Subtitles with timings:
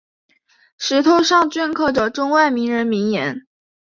[0.79, 3.45] 石头上镌刻着中外名人名言。